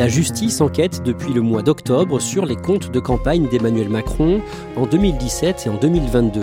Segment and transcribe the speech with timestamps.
[0.00, 4.40] La justice enquête depuis le mois d'octobre sur les comptes de campagne d'Emmanuel Macron
[4.78, 6.40] en 2017 et en 2022.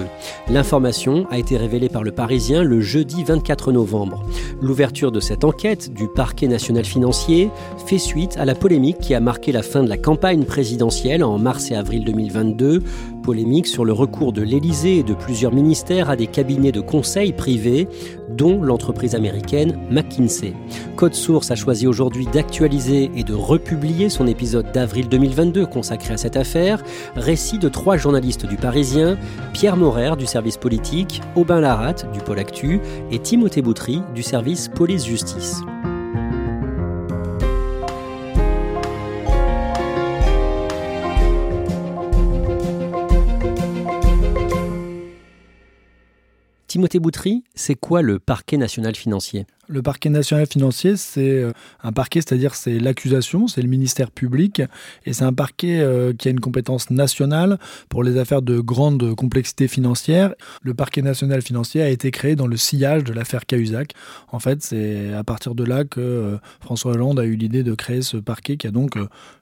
[0.47, 4.23] L'information a été révélée par le Parisien le jeudi 24 novembre.
[4.61, 7.49] L'ouverture de cette enquête du parquet national financier
[7.87, 11.39] fait suite à la polémique qui a marqué la fin de la campagne présidentielle en
[11.39, 12.83] mars et avril 2022
[13.27, 17.33] polémique sur le recours de l'Élysée et de plusieurs ministères à des cabinets de conseil
[17.33, 17.89] privés,
[18.29, 20.53] dont l'entreprise américaine McKinsey.
[20.95, 26.17] Code Source a choisi aujourd'hui d'actualiser et de republier son épisode d'avril 2022 consacré à
[26.17, 26.81] cette affaire,
[27.17, 29.17] récit de trois journalistes du Parisien,
[29.51, 32.79] Pierre Morer du service politique, Aubin Larat du Pôle Actu
[33.11, 35.63] et Timothée Boutry du service police-justice.
[46.77, 49.47] Timothée Boutry, c'est quoi le parquet national financier?
[49.67, 51.51] Le parquet national financier, c'est euh,
[51.83, 54.61] un parquet, c'est-à-dire c'est l'accusation, c'est le ministère public,
[55.05, 57.57] et c'est un parquet euh, qui a une compétence nationale
[57.89, 60.33] pour les affaires de grande complexité financière.
[60.61, 63.93] Le parquet national financier a été créé dans le sillage de l'affaire Cahuzac.
[64.31, 67.75] En fait, c'est à partir de là que euh, François Hollande a eu l'idée de
[67.75, 68.97] créer ce parquet qui a donc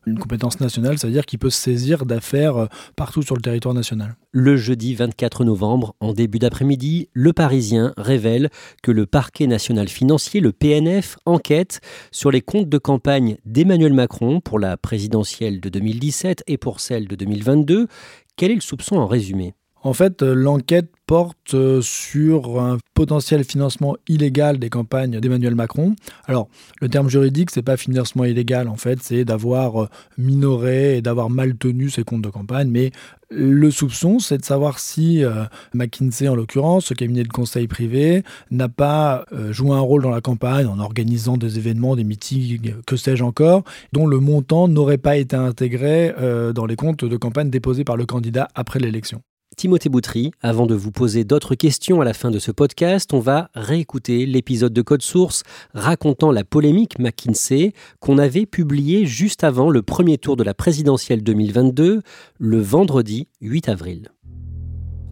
[0.05, 4.15] une compétence nationale, c'est-à-dire qu'il peut se saisir d'affaires partout sur le territoire national.
[4.31, 8.49] Le jeudi 24 novembre, en début d'après-midi, Le Parisien révèle
[8.83, 11.81] que le parquet national financier le PNF, enquête
[12.11, 17.07] sur les comptes de campagne d'Emmanuel Macron pour la présidentielle de 2017 et pour celle
[17.07, 17.87] de 2022.
[18.37, 19.53] Quel est le soupçon en résumé?
[19.85, 25.95] En fait, euh, l'enquête porte euh, sur un potentiel financement illégal des campagnes d'Emmanuel Macron.
[26.25, 26.49] Alors,
[26.81, 29.87] le terme juridique, c'est pas financement illégal, en fait, c'est d'avoir euh,
[30.17, 32.67] minoré et d'avoir mal tenu ses comptes de campagne.
[32.67, 32.89] Mais
[33.29, 35.23] le soupçon, c'est de savoir si
[35.73, 40.21] McKinsey, en l'occurrence, ce cabinet de conseil privé, n'a pas joué un rôle dans la
[40.21, 43.63] campagne en organisant des événements, des meetings, que sais-je encore,
[43.93, 46.13] dont le montant n'aurait pas été intégré
[46.53, 49.23] dans les comptes de campagne déposés par le candidat après l'élection.
[49.55, 53.19] Timothée Boutry, avant de vous poser d'autres questions à la fin de ce podcast, on
[53.19, 55.43] va réécouter l'épisode de Code Source
[55.73, 61.23] racontant la polémique McKinsey qu'on avait publié juste avant le premier tour de la présidentielle
[61.23, 62.01] 2022,
[62.37, 64.09] le vendredi 8 avril.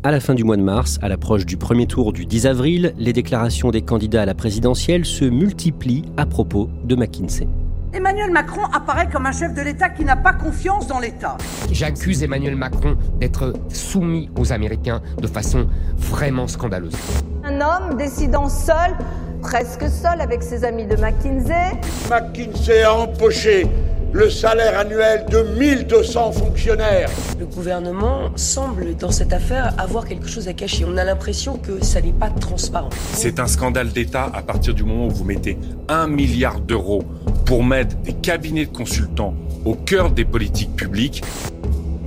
[0.04, 2.94] À la fin du mois de mars, à l'approche du premier tour du 10 avril,
[2.98, 7.48] les déclarations des candidats à la présidentielle se multiplient à propos de McKinsey.
[7.94, 11.38] Emmanuel Macron apparaît comme un chef de l'État qui n'a pas confiance dans l'État.
[11.72, 15.68] J'accuse Emmanuel Macron d'être soumis aux Américains de façon
[15.98, 16.96] vraiment scandaleuse.
[17.44, 18.96] Un homme décidant seul,
[19.42, 21.80] presque seul avec ses amis de McKinsey.
[22.10, 23.68] McKinsey a empoché
[24.14, 27.10] le salaire annuel de 1200 fonctionnaires.
[27.40, 30.86] Le gouvernement semble, dans cette affaire, avoir quelque chose à cacher.
[30.88, 32.90] On a l'impression que ça n'est pas transparent.
[33.14, 35.58] C'est un scandale d'État à partir du moment où vous mettez
[35.90, 37.04] un milliard d'euros
[37.46, 39.34] pour mettre des cabinets de consultants
[39.66, 41.24] au cœur des politiques publiques.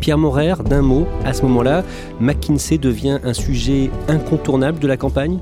[0.01, 1.83] Pierre Morer, d'un mot, à ce moment-là,
[2.21, 5.41] McKinsey devient un sujet incontournable de la campagne?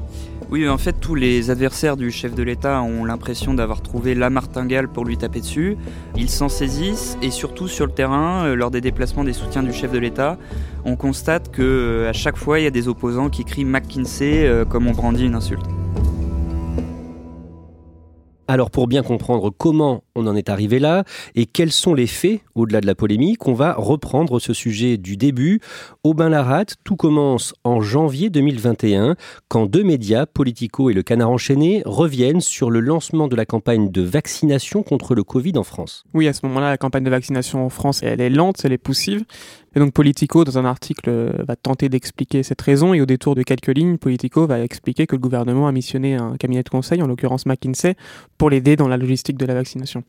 [0.54, 4.30] Oui, en fait, tous les adversaires du chef de l'État ont l'impression d'avoir trouvé la
[4.30, 5.76] martingale pour lui taper dessus.
[6.16, 9.72] Ils s'en saisissent et surtout sur le terrain, euh, lors des déplacements des soutiens du
[9.72, 10.38] chef de l'État,
[10.84, 14.46] on constate que euh, à chaque fois, il y a des opposants qui crient McKinsey
[14.46, 15.66] euh, comme on brandit une insulte.
[18.46, 22.40] Alors pour bien comprendre comment on en est arrivé là et quels sont les faits
[22.54, 25.60] au-delà de la polémique On va reprendre ce sujet du début.
[26.02, 29.16] Aubin Larat, tout commence en janvier 2021
[29.48, 33.90] quand deux médias, Politico et Le Canard enchaîné, reviennent sur le lancement de la campagne
[33.90, 36.04] de vaccination contre le Covid en France.
[36.14, 38.78] Oui, à ce moment-là, la campagne de vaccination en France, elle est lente, elle est
[38.78, 39.24] poussive.
[39.76, 43.34] Et donc Politico, dans un article, euh, va tenter d'expliquer cette raison et au détour
[43.34, 47.02] de quelques lignes, Politico va expliquer que le gouvernement a missionné un cabinet de conseil,
[47.02, 47.96] en l'occurrence McKinsey,
[48.38, 50.03] pour l'aider dans la logistique de la vaccination.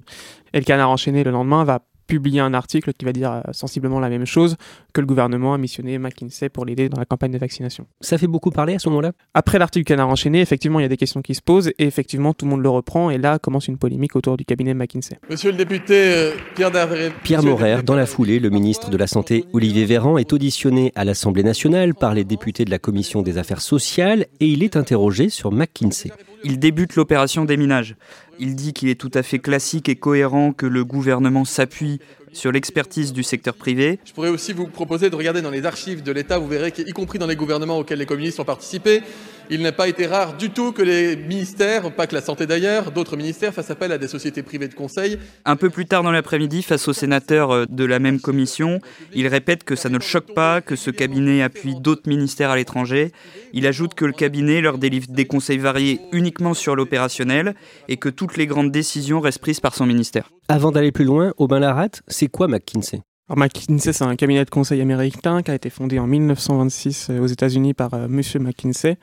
[0.54, 4.00] Et le canard enchaîné le lendemain va publier un article qui va dire euh, sensiblement
[4.00, 4.56] la même chose
[4.94, 7.88] que le gouvernement a missionné McKinsey pour l'aider dans la campagne de vaccination.
[8.02, 9.12] Ça fait beaucoup parler à ce moment-là?
[9.34, 12.34] Après l'article Canard enchaîné, effectivement, il y a des questions qui se posent et effectivement,
[12.34, 15.18] tout le monde le reprend et là commence une polémique autour du cabinet McKinsey.
[15.30, 17.12] Monsieur le député euh, Pierre Darvé...
[17.24, 21.06] Pierre Morer, dans la foulée, le ministre de la Santé Olivier Véran est auditionné à
[21.06, 25.30] l'Assemblée nationale par les députés de la Commission des affaires sociales et il est interrogé
[25.30, 26.12] sur McKinsey.
[26.46, 27.96] Il débute l'opération déminage.
[28.38, 32.00] Il dit qu'il est tout à fait classique et cohérent que le gouvernement s'appuie
[32.34, 33.98] sur l'expertise du secteur privé.
[34.06, 36.92] Je pourrais aussi vous proposer de regarder dans les archives de l'État, vous verrez qu'y
[36.92, 39.02] compris dans les gouvernements auxquels les communistes ont participé,
[39.50, 42.92] il n'a pas été rare du tout que les ministères, pas que la santé d'ailleurs,
[42.92, 45.18] d'autres ministères fassent appel à des sociétés privées de conseil.
[45.46, 48.80] Un peu plus tard dans l'après-midi, face aux sénateurs euh, de la même commission,
[49.14, 52.56] il répète que ça ne le choque pas, que ce cabinet appuie d'autres ministères à
[52.56, 53.12] l'étranger.
[53.54, 57.56] Il ajoute que le cabinet leur délivre des conseils variés uniquement sur l'opérationnel
[57.88, 60.30] et que toutes les grandes décisions restent prises par son ministère.
[60.48, 63.02] Avant d'aller plus loin, Aubin Larat, c'est quoi McKinsey?
[63.28, 67.20] Alors McKinsey, c'est un cabinet de conseil américain qui a été fondé en 1926 euh,
[67.22, 68.04] aux États-Unis par M.
[68.04, 69.00] Euh, Monsieur McKinsey.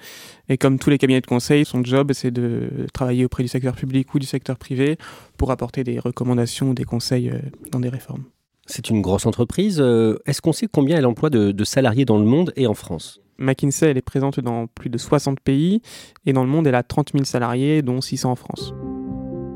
[0.49, 3.75] Et comme tous les cabinets de conseil, son job, c'est de travailler auprès du secteur
[3.75, 4.97] public ou du secteur privé
[5.39, 7.41] pour apporter des recommandations ou des conseils euh,
[7.73, 8.23] dans des réformes.
[8.67, 9.81] C'est une grosse entreprise.
[9.81, 13.21] Est-ce qu'on sait combien elle emploie de, de salariés dans le monde et en France?
[13.39, 15.83] McKinsey, elle est présente dans plus de 60 pays
[16.27, 18.73] et dans le monde, elle a 30 000 salariés, dont 600 en France.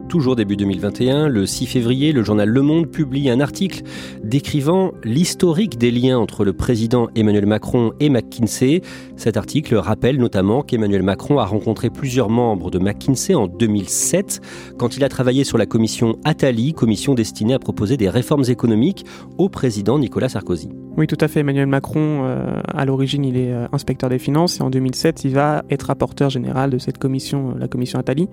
[0.09, 3.83] Toujours début 2021, le 6 février, le journal Le Monde publie un article
[4.23, 8.83] décrivant l'historique des liens entre le président Emmanuel Macron et McKinsey.
[9.17, 14.41] Cet article rappelle notamment qu'Emmanuel Macron a rencontré plusieurs membres de McKinsey en 2007
[14.79, 19.05] quand il a travaillé sur la commission Attali, commission destinée à proposer des réformes économiques
[19.39, 20.86] au président Nicolas Sarkozy.
[20.97, 21.41] Oui, tout à fait.
[21.41, 25.35] Emmanuel Macron, euh, à l'origine, il est euh, inspecteur des finances et en 2007, il
[25.35, 28.31] va être rapporteur général de cette commission, euh, la commission Attali.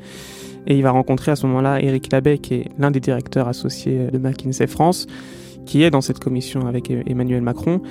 [0.66, 4.08] Et il va rencontrer à ce moment-là Éric Labbé, qui est l'un des directeurs associés
[4.14, 5.08] de McKinsey France,
[5.66, 7.82] qui est dans cette commission avec Emmanuel Macron.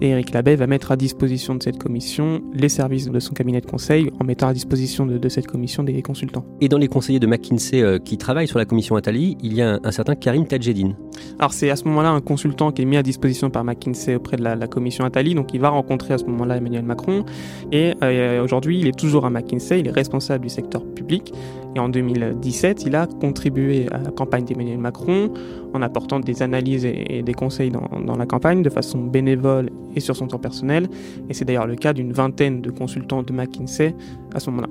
[0.00, 3.60] Et Éric Labbé va mettre à disposition de cette commission les services de son cabinet
[3.60, 6.44] de conseil en mettant à disposition de, cette commission des consultants.
[6.60, 9.62] Et dans les conseillers de McKinsey euh, qui travaillent sur la commission Attali, il y
[9.62, 10.96] a un, certain Karim Tadjedine.
[11.38, 14.36] Alors c'est à ce moment-là un consultant qui est mis à disposition par McKinsey auprès
[14.36, 17.24] de la, commission Attali, donc il va rencontrer à ce moment-là Emmanuel Macron.
[17.70, 21.32] Et euh, aujourd'hui, il est toujours à McKinsey, il est responsable du secteur public.
[21.74, 25.30] Et en 2017, il a contribué à la campagne d'Emmanuel Macron
[25.74, 30.16] en apportant des analyses et, des conseils dans, la campagne de façon bénévole et sur
[30.16, 30.88] son temps personnel.
[31.28, 33.94] Et c'est d'ailleurs le cas d'une vingtaine de consultants de McKinsey
[34.34, 34.68] à ce moment-là.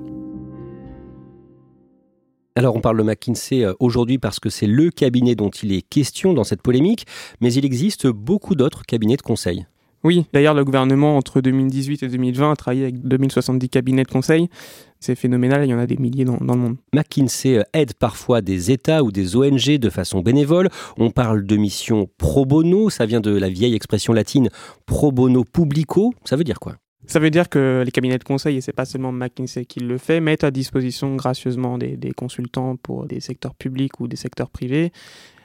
[2.54, 5.80] Alors on parle de McKinsey euh, aujourd'hui parce que c'est le cabinet dont il est
[5.80, 7.06] question dans cette polémique,
[7.40, 9.64] mais il existe beaucoup d'autres cabinets de conseil.
[10.04, 14.48] Oui, d'ailleurs, le gouvernement, entre 2018 et 2020, a travaillé avec 2070 cabinets de conseil.
[14.98, 16.76] C'est phénoménal, il y en a des milliers dans, le monde.
[16.92, 20.68] McKinsey aide parfois des États ou des ONG de façon bénévole.
[20.96, 24.48] On parle de mission pro bono, ça vient de la vieille expression latine
[24.86, 26.12] pro bono publico.
[26.24, 26.76] Ça veut dire quoi?
[27.06, 29.98] Ça veut dire que les cabinets de conseil, et c'est pas seulement McKinsey qui le
[29.98, 34.50] fait, mettent à disposition gracieusement des, des consultants pour des secteurs publics ou des secteurs
[34.50, 34.92] privés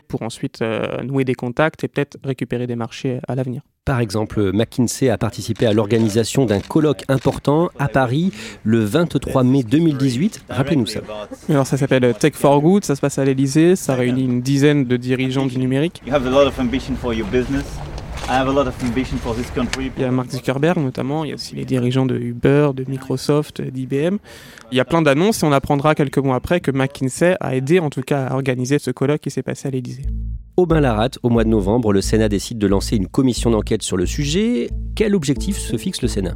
[0.08, 3.62] pour ensuite euh, nouer des contacts et peut-être récupérer des marchés à l'avenir.
[3.86, 9.64] Par exemple, McKinsey a participé à l'organisation d'un colloque important à Paris le 23 mai
[9.64, 10.44] 2018.
[10.50, 11.00] Rappelez-nous ça.
[11.48, 14.84] Alors ça s'appelle Tech for Good, ça se passe à l'Elysée, ça réunit une dizaine
[14.84, 16.02] de dirigeants du numérique.
[19.98, 22.84] Il y a Mark Zuckerberg notamment, il y a aussi les dirigeants de Uber, de
[22.88, 24.18] Microsoft, d'IBM.
[24.72, 27.80] Il y a plein d'annonces et on apprendra quelques mois après que McKinsey a aidé
[27.80, 30.06] en tout cas à organiser ce colloque qui s'est passé à l'Élysée.
[30.60, 33.96] Aubin Larat, au mois de novembre, le Sénat décide de lancer une commission d'enquête sur
[33.96, 34.72] le sujet.
[34.96, 36.34] Quel objectif se fixe le Sénat?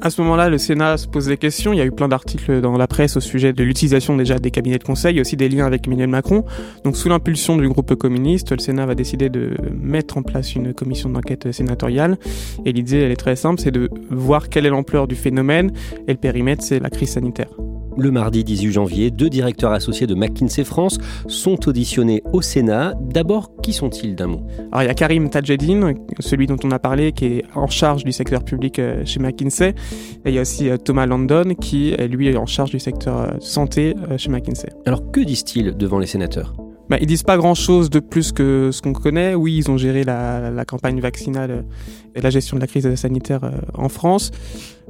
[0.00, 1.72] À ce moment-là, le Sénat se pose des questions.
[1.72, 4.50] Il y a eu plein d'articles dans la presse au sujet de l'utilisation déjà des
[4.50, 6.44] cabinets de conseil, aussi des liens avec Emmanuel Macron.
[6.82, 10.74] Donc, sous l'impulsion du groupe communiste, le Sénat va décider de mettre en place une
[10.74, 12.18] commission d'enquête sénatoriale.
[12.64, 15.70] Et l'idée, elle est très simple, c'est de voir quelle est l'ampleur du phénomène,
[16.08, 17.50] et le périmètre, c'est la crise sanitaire.
[17.98, 20.98] Le mardi 18 janvier, deux directeurs associés de McKinsey France
[21.28, 22.92] sont auditionnés au Sénat.
[23.00, 24.46] D'abord, qui sont-ils d'un mot?
[24.70, 28.04] Alors il y a Karim Tadjedine, celui dont on a parlé, qui est en charge
[28.04, 29.70] du secteur public euh, chez McKinsey.
[30.24, 33.18] Et il y a aussi euh, Thomas Landon, qui est lui en charge du secteur
[33.18, 34.68] euh, santé chez McKinsey.
[34.84, 36.54] Alors que disent-ils devant les sénateurs?
[36.88, 39.34] Bah, Ils disent pas grand-chose de plus que ce qu'on connaît.
[39.34, 41.64] Oui, ils ont géré la, campagne vaccinale
[42.14, 44.30] et la gestion de la crise sanitaire euh, en France.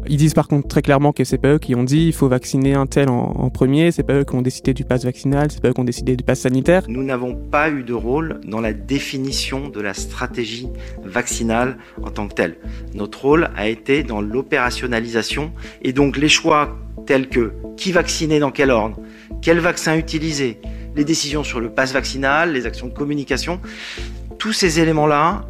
[0.09, 2.29] Ils disent par contre très clairement que c'est pas eux qui ont dit il faut
[2.29, 5.51] vacciner un tel en, en premier, c'est pas eux qui ont décidé du pass vaccinal,
[5.51, 6.85] c'est pas eux qui ont décidé du pass sanitaire.
[6.89, 10.69] Nous n'avons pas eu de rôle dans la définition de la stratégie
[11.05, 12.57] vaccinale en tant que telle.
[12.95, 16.77] Notre rôle a été dans l'opérationnalisation et donc les choix
[17.07, 19.01] tels que qui vacciner dans quel ordre,
[19.43, 20.59] quel vaccin utiliser,
[20.97, 23.61] les décisions sur le pass vaccinal, les actions de communication,
[24.39, 25.45] tous ces éléments-là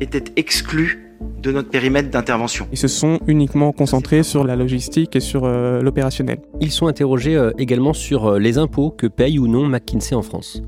[0.00, 1.02] étaient exclus
[1.42, 2.68] de notre périmètre d'intervention.
[2.72, 6.38] Ils se sont uniquement concentrés sur la logistique et sur euh, l'opérationnel.
[6.60, 10.22] Ils sont interrogés euh, également sur euh, les impôts que paye ou non McKinsey en
[10.22, 10.62] France.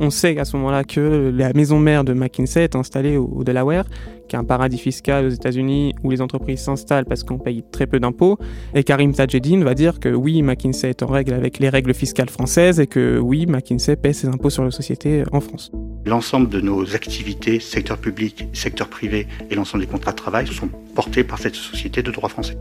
[0.00, 3.84] On sait à ce moment-là que la maison mère de McKinsey est installée au Delaware,
[4.28, 7.86] qui est un paradis fiscal aux États-Unis où les entreprises s'installent parce qu'on paye très
[7.86, 8.38] peu d'impôts.
[8.74, 12.28] Et Karim Tajedine va dire que oui, McKinsey est en règle avec les règles fiscales
[12.28, 15.72] françaises et que oui, McKinsey paie ses impôts sur les sociétés en France.
[16.06, 20.68] L'ensemble de nos activités, secteur public, secteur privé et l'ensemble des contrats de travail sont
[20.94, 22.56] portés par cette société de droit français.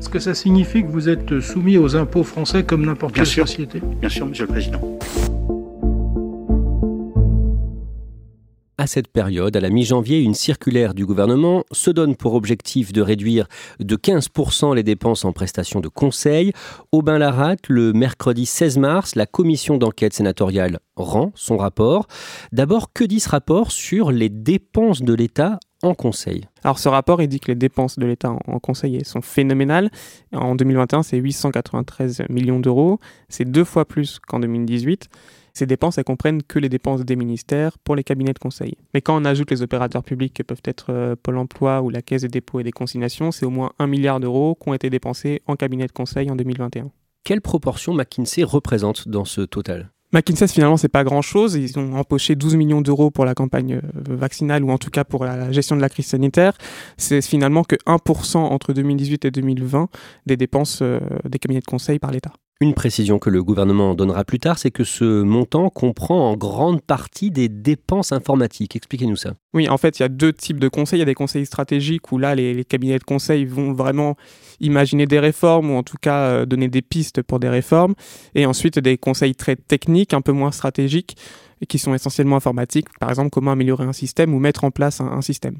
[0.00, 3.80] Est-ce que ça signifie que vous êtes soumis aux impôts français comme n'importe quelle société?
[4.00, 4.80] Bien sûr, Monsieur le Président.
[8.84, 13.00] À cette période, à la mi-janvier, une circulaire du gouvernement se donne pour objectif de
[13.00, 13.48] réduire
[13.80, 16.52] de 15% les dépenses en prestations de conseil.
[16.92, 22.08] Aubin Larat, le mercredi 16 mars, la commission d'enquête sénatoriale rend son rapport.
[22.52, 26.44] D'abord, que dit ce rapport sur les dépenses de l'État en conseil?
[26.62, 29.88] Alors ce rapport, il dit que les dépenses de l'État en conseil sont phénoménales.
[30.34, 32.98] En 2021, c'est 893 millions d'euros.
[33.30, 35.08] C'est deux fois plus qu'en 2018.
[35.56, 38.76] Ces dépenses, elles comprennent que les dépenses des ministères pour les cabinets de conseil.
[38.92, 42.02] Mais quand on ajoute les opérateurs publics que peuvent être euh, Pôle emploi ou la
[42.02, 44.90] Caisse des dépôts et des consignations, c'est au moins 1 milliard d'euros qui ont été
[44.90, 46.90] dépensés en cabinet de conseil en 2021.
[47.22, 49.90] Quelle proportion McKinsey représente dans ce total?
[50.12, 51.54] McKinsey, finalement, c'est pas grand-chose.
[51.54, 55.04] Ils ont empoché 12 millions d'euros pour la campagne euh, vaccinale ou en tout cas
[55.04, 56.58] pour la gestion de la crise sanitaire.
[56.96, 59.88] C'est finalement que 1% entre 2018 et 2020
[60.26, 62.32] des dépenses euh, des cabinets de conseil par l'État.
[62.60, 66.80] Une précision que le gouvernement donnera plus tard, c'est que ce montant comprend en grande
[66.80, 68.76] partie des dépenses informatiques.
[68.76, 69.34] Expliquez-nous ça.
[69.54, 70.98] Oui, en fait, il y a deux types de conseils.
[70.98, 74.16] Il y a des conseils stratégiques où là, les, cabinets de conseil vont vraiment
[74.60, 77.94] imaginer des réformes ou en tout cas euh, donner des pistes pour des réformes.
[78.36, 81.16] Et ensuite, des conseils très techniques, un peu moins stratégiques,
[81.60, 82.86] et qui sont essentiellement informatiques.
[83.00, 85.56] Par exemple, comment améliorer un système ou mettre en place un, un système.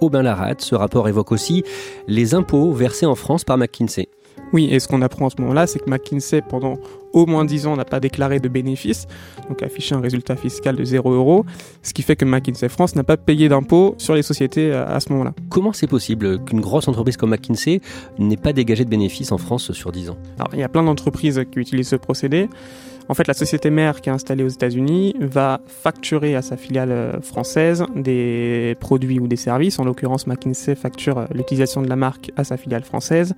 [0.00, 1.64] Aubin Larat, ce rapport évoque aussi
[2.06, 4.08] les impôts versés en France par McKinsey.
[4.52, 6.78] Oui, et ce qu'on apprend en ce moment-là, c'est que McKinsey, pendant
[7.12, 9.06] au moins 10 ans, n'a pas déclaré de bénéfices,
[9.48, 11.44] donc affiché un résultat fiscal de 0 euros,
[11.82, 15.10] ce qui fait que McKinsey France n'a pas payé d'impôts sur les sociétés à ce
[15.12, 15.34] moment-là.
[15.48, 17.80] Comment c'est possible qu'une grosse entreprise comme McKinsey
[18.18, 20.18] n'ait pas dégagé de bénéfices en France sur 10 ans?
[20.38, 22.48] Alors, il y a plein d'entreprises qui utilisent ce procédé.
[23.10, 26.92] En fait, la société mère qui est installée aux États-Unis va facturer à sa filiale
[26.92, 29.80] euh, française des produits ou des services.
[29.80, 33.34] En l'occurrence, McKinsey facture euh, l'utilisation de la marque à sa filiale française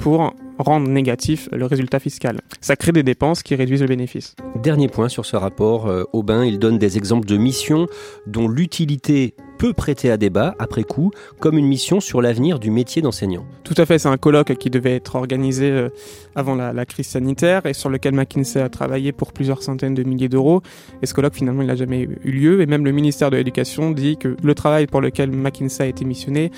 [0.00, 2.40] pour rendre négatif le résultat fiscal.
[2.60, 4.34] Ça crée des dépenses qui réduisent le bénéfice.
[4.56, 7.86] Dernier point sur ce rapport, euh, Aubin, il donne des exemples de missions
[8.26, 13.02] dont l'utilité peut prêter à débat après coup, comme une mission sur l'avenir du métier
[13.02, 13.44] d'enseignant.
[13.62, 15.88] Tout à fait, c'est un colloque qui devait être organisé euh,
[16.34, 20.30] avant la, crise sanitaire et sur lequel McKinsey a travaillé pour plusieurs centaines de milliers
[20.30, 20.62] d'euros.
[21.02, 22.62] Et ce colloque, finalement, il n'a jamais eu lieu.
[22.62, 26.06] Et même le ministère de l'Éducation dit que le travail pour lequel McKinsey a été
[26.06, 26.50] missionné,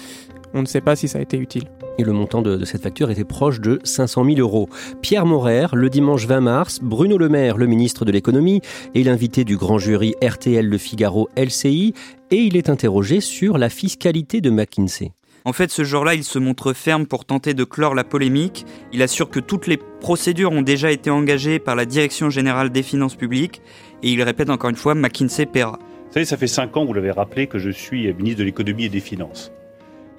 [0.55, 1.65] on ne sait pas si ça a été utile
[1.99, 4.69] et le montant de, cette facture était proche de 500 000 euros.
[5.01, 8.61] Pierre Morer, le dimanche 20 mars, Bruno Le Maire, le ministre de l'économie,
[8.95, 11.95] est l'invité du grand jury RTL Le Figaro LCI
[12.31, 15.13] et il est interrogé sur la fiscalité de McKinsey.
[15.45, 18.65] En fait, ce jour-là, il se montre ferme pour tenter de clore la polémique.
[18.93, 22.85] Il assure que toutes les procédures ont déjà été engagées par la Direction générale des
[22.85, 23.61] finances publiques
[24.03, 25.79] et il répète encore une fois McKinsey paiera.
[25.81, 28.85] Vous savez, ça fait cinq ans, vous l'avez rappelé, que je suis ministre de l'économie
[28.85, 29.51] et des finances.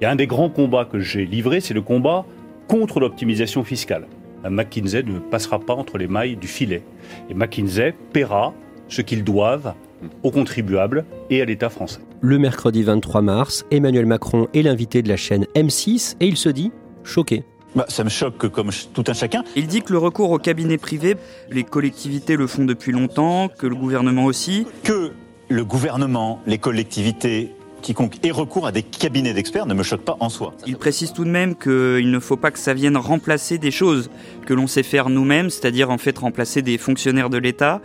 [0.04, 2.26] A un des grands combats que j'ai livré, c'est le combat
[2.68, 4.08] contre l'optimisation fiscale.
[4.50, 6.84] McKinsey ne passera pas entre les mailles du filet.
[7.30, 8.54] Et McKinsey paiera
[8.90, 9.74] ce qu'ils doivent
[10.22, 12.02] aux contribuables et à l'État français.
[12.20, 16.50] Le mercredi 23 mars, Emmanuel Macron est l'invité de la chaîne M6 et il se
[16.50, 16.72] dit
[17.04, 17.44] choqué.
[17.76, 19.44] Bah, ça me choque comme tout un chacun.
[19.56, 21.16] Il dit que le recours au cabinet privé,
[21.50, 24.68] les collectivités le font depuis longtemps, que le gouvernement aussi.
[24.84, 25.12] Que
[25.50, 27.52] le gouvernement, les collectivités
[27.84, 30.56] quiconque ait recours à des cabinets d'experts ne me choque pas en soi.
[30.66, 34.10] Il précise tout de même qu'il ne faut pas que ça vienne remplacer des choses
[34.48, 37.82] que l'on sait faire nous-mêmes, c'est-à-dire en fait remplacer des fonctionnaires de l'État.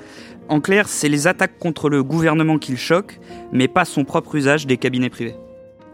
[0.49, 3.21] En clair, c'est les attaques contre le gouvernement qui le choquent,
[3.53, 5.35] mais pas son propre usage des cabinets privés.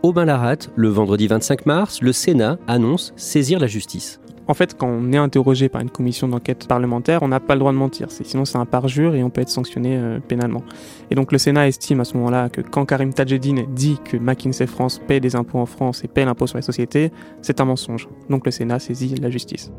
[0.02, 4.20] Aubin Larat, le vendredi 25 mars, le Sénat annonce saisir la justice.
[4.46, 7.60] En fait, quand on est interrogé par une commission d'enquête parlementaire, on n'a pas le
[7.60, 8.08] droit de mentir.
[8.10, 10.62] Sinon, c'est un parjure et on peut être sanctionné euh, pénalement.
[11.10, 14.66] Et donc, le Sénat estime à ce moment-là que quand Karim Tadjedine dit que McKinsey
[14.66, 17.10] France paie des impôts en France et paie l'impôt sur les sociétés,
[17.40, 18.08] c'est un mensonge.
[18.28, 19.72] Donc, le Sénat saisit la justice.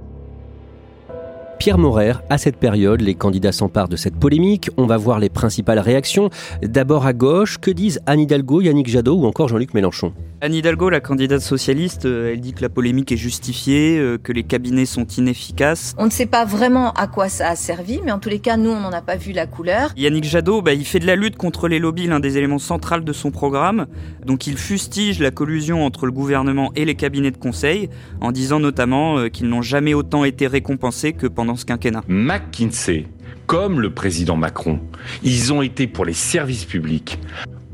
[1.59, 4.69] Pierre Morer, à cette période, les candidats s'emparent de cette polémique.
[4.77, 6.29] On va voir les principales réactions.
[6.61, 10.13] D'abord à gauche, que disent Anne Hidalgo, Yannick Jadot ou encore Jean-Luc Mélenchon?
[10.41, 14.33] Anne Hidalgo, la candidate socialiste, euh, elle dit que la polémique est justifiée, euh, que
[14.33, 15.95] les cabinets sont inefficaces.
[15.97, 18.57] On ne sait pas vraiment à quoi ça a servi, mais en tous les cas,
[18.57, 19.91] nous, on n'en a pas vu la couleur.
[19.95, 22.99] Yannick Jadot, bah, il fait de la lutte contre les lobbies l'un des éléments centraux
[22.99, 23.87] de son programme.
[24.25, 27.89] Donc il fustige la collusion entre le gouvernement et les cabinets de conseil,
[28.19, 32.03] en disant notamment euh, qu'ils n'ont jamais autant été récompensés que pendant ce quinquennat.
[32.07, 33.07] McKinsey,
[33.45, 34.79] comme le président Macron,
[35.23, 37.19] ils ont été pour les services publics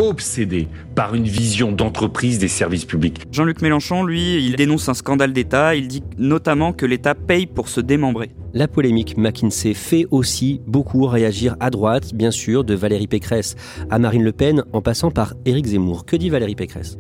[0.01, 3.22] obsédé par une vision d'entreprise des services publics.
[3.32, 5.75] Jean-Luc Mélenchon, lui, il dénonce un scandale d'État.
[5.75, 8.32] Il dit notamment que l'État paye pour se démembrer.
[8.54, 13.56] La polémique McKinsey fait aussi beaucoup réagir à droite, bien sûr, de Valérie Pécresse
[13.90, 16.06] à Marine Le Pen, en passant par Éric Zemmour.
[16.06, 16.98] Que dit Valérie Pécresse?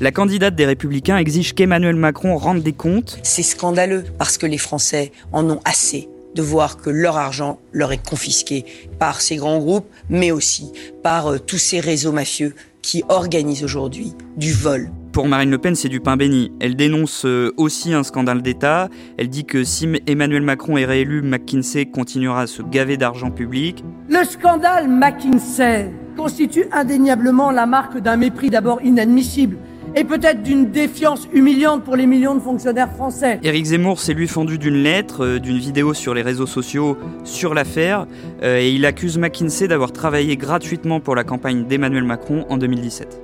[0.00, 3.18] La candidate des Républicains exige qu'Emmanuel Macron rende des comptes.
[3.24, 7.92] C'est scandaleux parce que les Français en ont assez de voir que leur argent leur
[7.92, 8.64] est confisqué
[8.98, 14.14] par ces grands groupes, mais aussi par euh, tous ces réseaux mafieux qui organisent aujourd'hui
[14.36, 14.90] du vol.
[15.12, 16.52] Pour Marine Le Pen, c'est du pain béni.
[16.60, 18.88] Elle dénonce euh, aussi un scandale d'État.
[19.16, 23.82] Elle dit que si Emmanuel Macron est réélu, McKinsey continuera à se gaver d'argent public.
[24.08, 29.56] Le scandale McKinsey constitue indéniablement la marque d'un mépris d'abord inadmissible
[29.98, 33.40] et peut-être d'une défiance humiliante pour les millions de fonctionnaires français.
[33.42, 37.52] Éric Zemmour s'est lui fendu d'une lettre, euh, d'une vidéo sur les réseaux sociaux sur
[37.52, 38.06] l'affaire,
[38.44, 43.20] euh, et il accuse McKinsey d'avoir travaillé gratuitement pour la campagne d'Emmanuel Macron en 2017.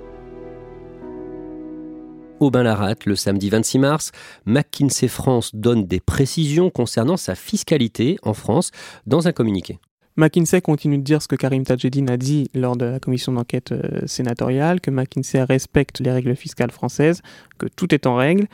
[2.41, 4.11] Aubin Laratte, le samedi 26 mars,
[4.45, 8.73] McKinsey France donne des précisions concernant sa fiscalité en France
[9.07, 9.79] dans un communiqué.
[10.17, 13.73] McKinsey continue de dire ce que Karim Tadjedine a dit lors de la commission d'enquête
[13.73, 17.21] euh, sénatoriale, que McKinsey respecte les règles fiscales françaises,
[17.59, 18.47] que tout est en règle,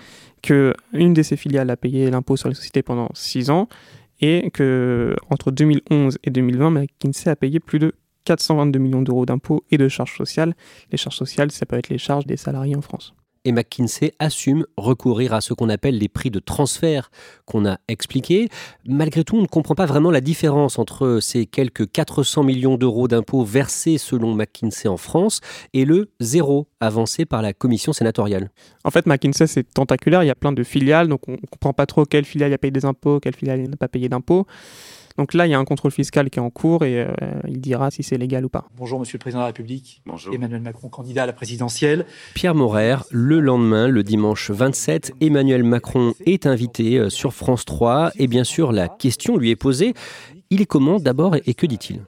[0.43, 3.69] que une de ses filiales a payé l'impôt sur les sociétés pendant six ans,
[4.23, 9.63] et que entre 2011 et 2020, McKinsey a payé plus de 422 millions d'euros d'impôts
[9.71, 10.55] et de charges sociales.
[10.91, 14.67] Les charges sociales, ça peut être les charges des salariés en France et McKinsey assume
[14.77, 17.11] recourir à ce qu'on appelle les prix de transfert
[17.47, 18.49] qu'on a expliqués.
[18.87, 23.09] Malgré tout, on ne comprend pas vraiment la différence entre ces quelques 400 millions d'euros
[23.09, 25.41] d'impôts versés selon McKinsey en France
[25.73, 28.51] et le zéro avancé par la commission sénatoriale.
[28.85, 31.73] En fait, McKinsey, c'est tentaculaire, il y a plein de filiales, donc on ne comprend
[31.73, 34.47] pas trop quelle filiale a payé des impôts, quelle filiale n'a pas payé d'impôts.
[35.17, 37.09] Donc là, il y a un contrôle fiscal qui est en cours et euh,
[37.47, 38.67] il dira si c'est légal ou pas.
[38.77, 40.03] Bonjour, Monsieur le Président de la République.
[40.07, 40.35] Bonjour.
[40.35, 42.07] Emmanuel Macron, candidat à la présidentielle.
[42.35, 48.13] Pierre Morer, le lendemain, le dimanche 27, Emmanuel Macron est invité euh, sur France 3
[48.17, 49.95] et bien sûr, la question lui est posée.
[50.51, 52.01] Il est comment d'abord et que dit-il?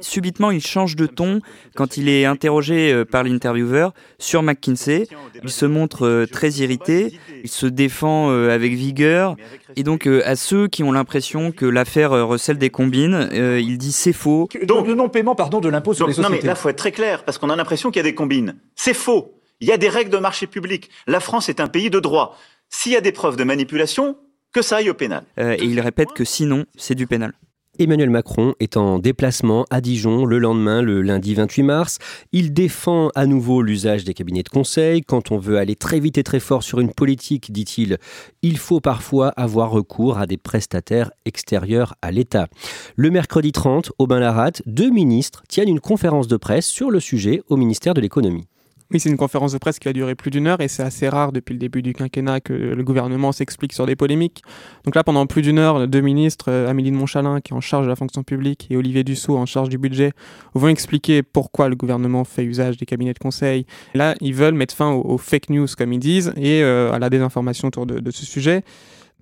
[0.00, 1.40] Subitement, il change de ton
[1.74, 5.06] quand il est interrogé euh, par l'intervieweur sur McKinsey.
[5.42, 9.36] Il se montre euh, très irrité, il se défend euh, avec vigueur.
[9.76, 14.12] Et donc, à ceux qui ont l'impression que l'affaire recèle des combines, il dit c'est
[14.12, 14.48] faux.
[14.62, 16.34] Donc, le non-paiement, pardon, de l'impôt sur les sociétés.
[16.34, 18.14] Non, mais là, faut être très clair, parce qu'on a l'impression qu'il y a des
[18.14, 18.56] combines.
[18.74, 19.34] C'est faux.
[19.60, 20.90] Il y a des règles de marché public.
[21.06, 22.38] La France est un pays de droit.
[22.68, 24.16] S'il y a des preuves de manipulation,
[24.52, 25.24] que ça aille au pénal.
[25.36, 27.32] et il répète que sinon, c'est du pénal.
[27.78, 31.98] Emmanuel Macron est en déplacement à Dijon le lendemain, le lundi 28 mars.
[32.32, 35.02] Il défend à nouveau l'usage des cabinets de conseil.
[35.02, 37.98] Quand on veut aller très vite et très fort sur une politique, dit-il,
[38.42, 42.48] il faut parfois avoir recours à des prestataires extérieurs à l'État.
[42.96, 47.42] Le mercredi 30, au Bain-Larat, deux ministres tiennent une conférence de presse sur le sujet
[47.48, 48.46] au ministère de l'économie.
[48.92, 51.08] Oui, c'est une conférence de presse qui a duré plus d'une heure et c'est assez
[51.08, 54.42] rare depuis le début du quinquennat que le gouvernement s'explique sur des polémiques.
[54.84, 57.60] Donc là, pendant plus d'une heure, deux ministres, euh, Amélie de Montchalin qui est en
[57.60, 60.12] charge de la fonction publique et Olivier Dussault en charge du budget,
[60.54, 63.66] vont expliquer pourquoi le gouvernement fait usage des cabinets de conseil.
[63.94, 67.10] Là, ils veulent mettre fin aux, fake news, comme ils disent, et euh, à la
[67.10, 68.62] désinformation autour de, de ce sujet.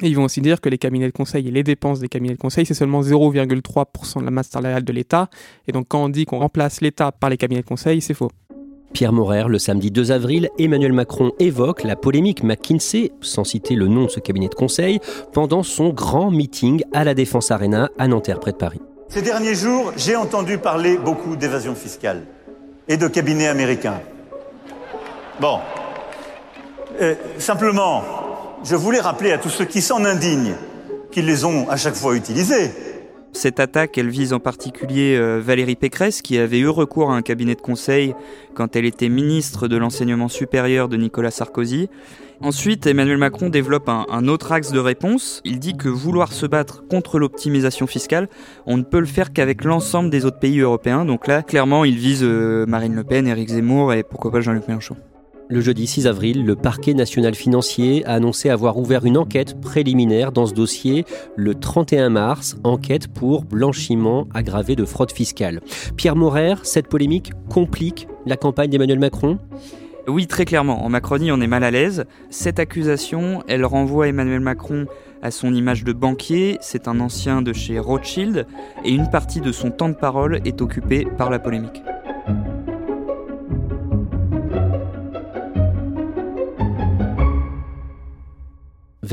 [0.03, 2.35] Et ils vont aussi dire que les cabinets de conseil et les dépenses des cabinets
[2.35, 5.31] de conseil, c'est seulement 0,3% de la masse salariale de l'État.
[5.69, 8.31] Et donc quand on dit qu'on remplace l'État par les cabinets de conseil, c'est faux.
[8.95, 13.89] Pierre Morer, le samedi 2 avril, Emmanuel Macron évoque la polémique McKinsey, sans citer le
[13.89, 15.01] nom de ce cabinet de conseil,
[15.33, 18.81] pendant son grand meeting à la Défense Arena à Nanterre, près de Paris.
[19.09, 22.23] Ces derniers jours, j'ai entendu parler beaucoup d'évasion fiscale
[22.87, 24.01] et de cabinets américains.
[25.41, 25.59] Bon.
[27.01, 28.05] Euh, simplement,
[28.63, 30.55] je voulais rappeler à tous ceux qui s'en indignent
[31.11, 32.71] qu'ils les ont à chaque fois utilisés
[33.35, 37.23] Cette attaque, elle vise en particulier euh, Valérie Pécresse, qui avait eu recours à un
[37.23, 38.15] cabinet de conseil
[38.55, 41.91] quand elle était ministre de l'enseignement supérieur de Nicolas Sarkozy.
[42.41, 45.41] Ensuite, Emmanuel Macron développe un, autre axe de réponse.
[45.45, 48.29] Il dit que vouloir se battre contre l'optimisation fiscale,
[48.67, 51.05] on ne peut le faire qu'avec l'ensemble des autres pays européens.
[51.05, 54.69] Donc là, clairement, il vise euh, Marine Le Pen, Éric Zemmour et pourquoi pas Jean-Luc
[54.69, 54.97] Mélenchon.
[55.49, 60.33] Le jeudi 6 avril, le parquet national financier a annoncé avoir ouvert une enquête préliminaire
[60.33, 61.05] dans ce dossier
[61.37, 65.61] le 31 mars, enquête pour blanchiment aggravé de fraude fiscale.
[65.97, 69.39] Pierre Maurer, cette polémique complique la campagne d'Emmanuel Macron?
[70.09, 70.85] Oui, très clairement.
[70.85, 72.05] En Macronie, on est mal à l'aise.
[72.31, 74.87] Cette accusation, elle renvoie Emmanuel Macron
[75.23, 76.59] à son image de banquier.
[76.61, 78.47] C'est un ancien de chez Rothschild.
[78.85, 81.83] Et une partie de son temps de parole est occupée par la polémique.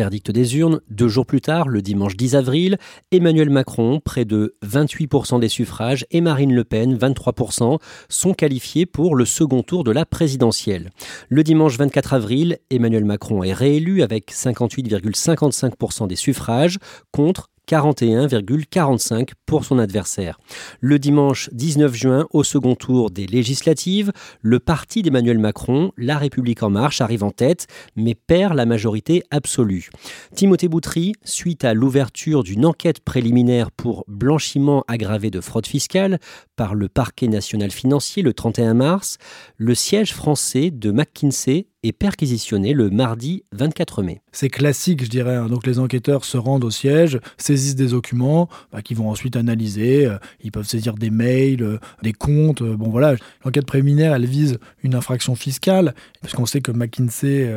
[0.02, 2.80] Verdict des urnes, deux jours plus tard, le dimanche 10 avril,
[3.12, 7.78] Emmanuel Macron, près de 28% des suffrages, et Marine Le Pen, 23%,
[8.10, 10.90] sont qualifiés pour le second tour de la présidentielle.
[11.30, 16.80] Le dimanche 24 avril, Emmanuel Macron est réélu avec 58,55% des suffrages
[17.12, 20.40] contre 41,45 pour son adversaire.
[20.80, 26.64] Le dimanche 19 juin, au second tour des législatives, le parti d'Emmanuel Macron, La République
[26.64, 29.90] en marche, arrive en tête, mais perd la majorité absolue.
[30.36, 36.20] Timothée Boutry, suite à l'ouverture d'une enquête préliminaire pour blanchiment aggravé de fraude fiscale
[36.56, 39.18] par le parquet national financier le 31 mars,
[39.58, 44.22] le siège français de McKinsey est perquisitionné le mardi 24 mai.
[44.32, 45.36] C'est classique, je dirais.
[45.36, 45.48] Hein.
[45.48, 50.06] Donc les enquêteurs se rendent au siège, saisissent des documents bah, qu'ils vont ensuite analyser.
[50.06, 52.62] Euh, ils peuvent saisir des mails, euh, des comptes.
[52.62, 57.52] Euh, bon voilà, l'enquête préliminaire, elle vise une infraction fiscale, puisqu'on sait que McKinsey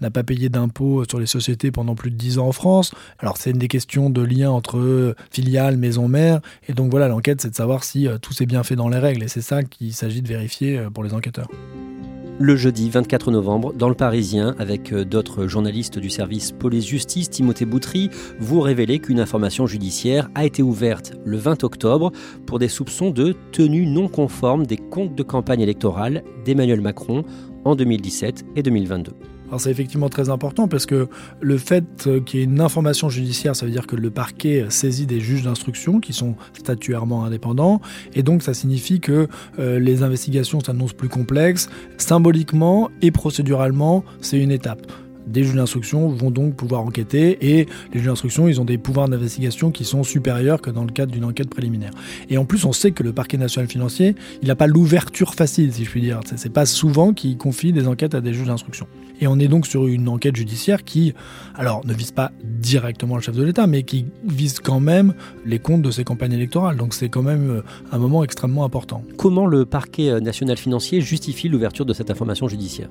[0.00, 2.92] n'a pas payé d'impôts sur les sociétés pendant plus de 10 ans en France.
[3.18, 6.40] Alors c'est une des questions de lien entre filiales, maison mère.
[6.68, 9.24] Et donc voilà, l'enquête, c'est de savoir si tout s'est bien fait dans les règles.
[9.24, 11.48] Et c'est ça qu'il s'agit de vérifier pour les enquêteurs
[12.38, 17.64] le jeudi 24 novembre dans le Parisien avec euh, d'autres journalistes du service police-justice, Timothée
[17.64, 22.12] Boutry, vous révélez qu'une information judiciaire a été ouverte le 20 octobre
[22.46, 27.24] pour des soupçons de tenue non conforme des comptes de campagne électorale d'Emmanuel Macron
[27.64, 29.37] en 2017 et 2022.
[29.48, 31.08] Alors c'est effectivement très important parce que
[31.40, 31.84] le fait
[32.26, 35.42] qu'il y ait une information judiciaire, ça veut dire que le parquet saisit des juges
[35.42, 37.80] d'instruction qui sont statuairement indépendants
[38.14, 41.68] et donc ça signifie que euh, les investigations s'annoncent plus complexes.
[41.96, 44.86] Symboliquement et procéduralement, c'est une étape
[45.28, 49.08] des juges d'instruction vont donc pouvoir enquêter et les juges d'instruction, ils ont des pouvoirs
[49.08, 51.92] d'investigation qui sont supérieurs que dans le cadre d'une enquête préliminaire.
[52.30, 55.72] Et en plus, on sait que le parquet national financier, il n'a pas l'ouverture facile,
[55.72, 56.20] si je puis dire.
[56.36, 58.86] C'est pas souvent qu'il confie des enquêtes à des juges d'instruction.
[59.20, 61.12] Et on est donc sur une enquête judiciaire qui,
[61.56, 65.14] alors, ne vise pas directement le chef de l'État, mais qui vise quand même
[65.44, 66.76] les comptes de ses campagnes électorales.
[66.76, 69.02] Donc c'est quand même euh, un moment extrêmement important.
[69.16, 72.88] Comment le parquet national financier justifie l'ouverture de cette information judiciaire?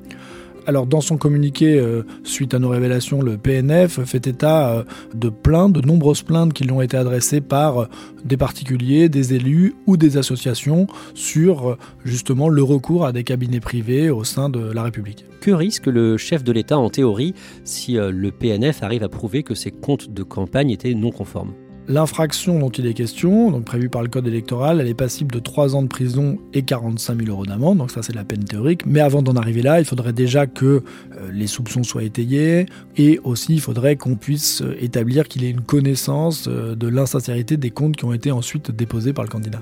[0.68, 4.84] Alors dans son communiqué, euh, suite à nos révélations, le PNF fait état euh,
[5.16, 7.86] de plaintes, de nombreuses plaintes qui lui ont été adressées par euh,
[8.26, 14.10] des particuliers, des élus ou des associations sur justement le recours à des cabinets privés
[14.10, 15.26] au sein de la République.
[15.40, 19.56] Que risque le chef de l'État en théorie si le PNF arrive à prouver que
[19.56, 21.54] ses comptes de campagne étaient non conformes?
[21.90, 25.40] L'infraction dont il est question, donc prévue par le code électoral, elle est passible de
[25.40, 28.86] 3 ans de prison et 45 000 euros d'amende, donc ça c'est la peine théorique.
[28.86, 30.82] Mais avant d'en arriver là, il faudrait déjà que euh,
[31.32, 32.66] les soupçons soient étayés
[32.98, 37.56] et aussi il faudrait qu'on puisse euh, établir qu'il ait une connaissance euh, de l'insincérité
[37.56, 39.62] des comptes qui ont été ensuite déposés par le candidat.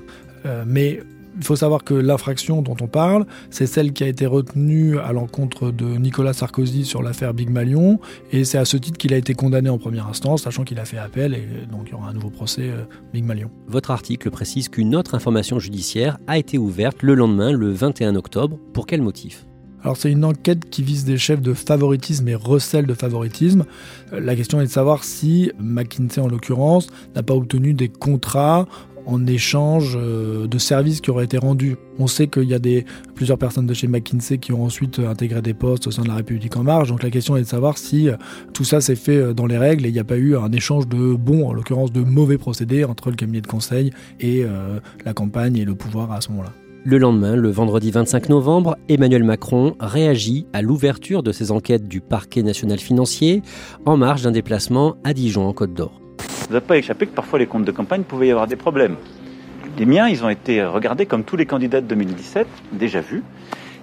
[0.66, 1.00] mais
[1.36, 5.12] il faut savoir que l'infraction dont on parle, c'est celle qui a été retenue à
[5.12, 8.00] l'encontre de Nicolas Sarkozy sur l'affaire Big Malion,
[8.32, 10.84] et c'est à ce titre qu'il a été condamné en première instance, sachant qu'il a
[10.84, 13.50] fait appel, et donc il y aura un nouveau procès euh, Big Malion.
[13.66, 18.58] Votre article précise qu'une autre information judiciaire a été ouverte le lendemain, le 21 octobre.
[18.72, 19.46] Pour quel motif?
[19.82, 23.64] Alors c'est une enquête qui vise des chefs de favoritisme et recel de favoritisme.
[24.12, 28.66] Euh, la question est de savoir si McKinsey en l'occurrence n'a pas obtenu des contrats
[29.06, 31.76] en échange euh, de services qui auraient été rendus.
[31.98, 35.40] On sait qu'il y a des, plusieurs personnes de chez McKinsey qui ont ensuite intégré
[35.40, 36.88] des postes au sein de la République en marche.
[36.88, 38.16] Donc la question est de savoir si euh,
[38.52, 40.52] tout ça s'est fait euh, dans les règles et il n'y a pas eu un
[40.52, 44.44] échange de bons, en l'occurrence de mauvais procédés entre le cabinet de conseil et
[45.04, 46.52] la campagne et le pouvoir à ce moment-là.
[46.84, 52.00] Le lendemain, le vendredi 25 novembre, Emmanuel Macron réagit à l'ouverture de ses enquêtes du
[52.00, 53.42] parquet national financier
[53.84, 56.05] en marge d'un déplacement à Dijon en Côte d'Or
[56.46, 58.96] vous n'avez pas échappé que parfois les comptes de campagne pouvaient y avoir des problèmes.
[59.78, 63.22] Les miens, ils ont été regardés comme tous les candidats de 2017, déjà vus.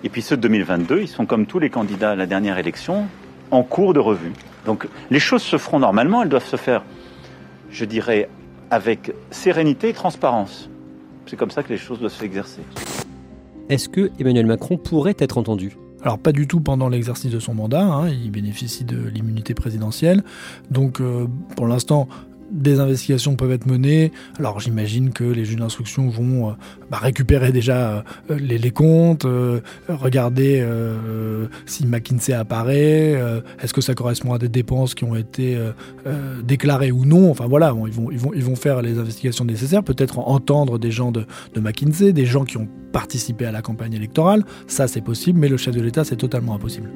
[0.04, 3.06] Et puis ceux de 2022, ils sont comme tous les candidats à la dernière élection,
[3.52, 4.32] en cours de revue.
[4.66, 6.84] Donc les choses se feront normalement, elles doivent se faire,
[7.70, 8.30] je dirais,
[8.72, 10.70] avec sérénité et transparence.
[11.26, 12.62] C'est comme ça que les choses doivent s'exercer.
[13.70, 15.78] Est-ce que Emmanuel Macron pourrait être entendu?
[16.02, 20.24] Alors pas du tout pendant l'exercice de son mandat, hein, il bénéficie de l'immunité présidentielle.
[20.70, 22.10] Donc euh, pour l'instant,
[22.54, 24.12] des investigations peuvent être menées.
[24.38, 26.54] Alors j'imagine que les juges d'instruction vont euh,
[26.90, 30.66] bah, récupérer déjà euh, les, comptes, euh, regarder
[31.66, 33.20] si McKinsey apparaît,
[33.62, 35.58] est-ce que ça correspond à des dépenses qui ont été
[36.44, 37.32] déclarées ou non.
[37.32, 37.74] Enfin voilà,
[38.12, 42.46] ils, vont, faire les investigations nécessaires, peut-être entendre des gens de, de McKinsey, des gens
[42.46, 44.44] qui ont participé à la campagne électorale.
[44.68, 46.90] Ça c'est possible, mais le chef de l'État c'est totalement impossible.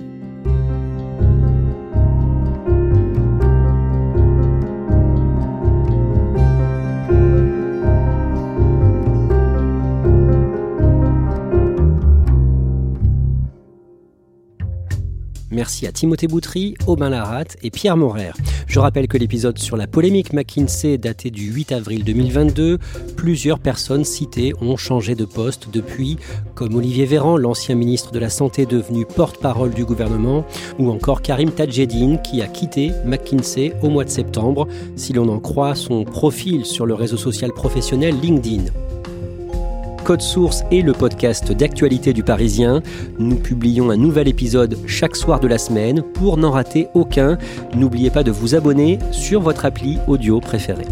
[15.58, 18.30] Merci à Timothée Boutry, Aubin Laratte et Pierre Morer.
[18.68, 22.78] Je rappelle que l'épisode sur la polémique McKinsey daté du 8 avril 2022.
[23.16, 26.18] Plusieurs personnes citées ont changé de poste depuis,
[26.54, 30.46] comme Olivier Véran, l'ancien ministre de la Santé devenu porte-parole du gouvernement,
[30.78, 35.40] ou encore Karim Tadjedine qui a quitté McKinsey au mois de septembre, si l'on en
[35.40, 38.66] croit son profil sur le réseau social professionnel LinkedIn.
[40.08, 42.82] Code Source et le podcast d'actualité du Parisien.
[43.20, 46.02] Nous publions un nouvel épisode chaque soir de la semaine.
[46.02, 47.38] Pour n'en rater aucun,
[47.76, 50.88] n'oubliez pas de vous abonner sur votre appli audio préférée.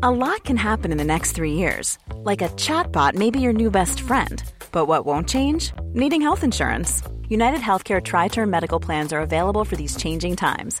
[0.00, 1.98] A lot can happen in the next three years.
[2.24, 4.44] Like a chatbot may be your new best friend.
[4.70, 5.72] But what won't change?
[5.92, 7.02] Needing health insurance.
[7.28, 10.80] United Healthcare Tri Term Medical Plans are available for these changing times.